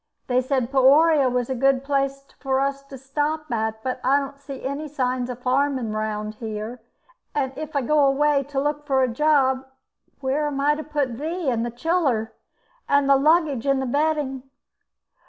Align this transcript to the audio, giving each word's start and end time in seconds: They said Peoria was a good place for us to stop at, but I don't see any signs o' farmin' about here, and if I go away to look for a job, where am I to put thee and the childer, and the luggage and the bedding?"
They 0.25 0.41
said 0.41 0.71
Peoria 0.71 1.29
was 1.29 1.47
a 1.47 1.53
good 1.53 1.83
place 1.83 2.25
for 2.39 2.59
us 2.59 2.81
to 2.85 2.97
stop 2.97 3.51
at, 3.51 3.83
but 3.83 3.99
I 4.03 4.17
don't 4.17 4.39
see 4.39 4.63
any 4.63 4.87
signs 4.87 5.29
o' 5.29 5.35
farmin' 5.35 5.91
about 5.91 6.33
here, 6.39 6.81
and 7.35 7.55
if 7.55 7.75
I 7.75 7.81
go 7.83 7.99
away 8.07 8.41
to 8.45 8.59
look 8.59 8.87
for 8.87 9.03
a 9.03 9.07
job, 9.07 9.63
where 10.19 10.47
am 10.47 10.59
I 10.59 10.73
to 10.73 10.83
put 10.83 11.19
thee 11.19 11.51
and 11.51 11.63
the 11.63 11.69
childer, 11.69 12.33
and 12.89 13.07
the 13.07 13.15
luggage 13.15 13.67
and 13.67 13.79
the 13.79 13.85
bedding?" 13.85 14.41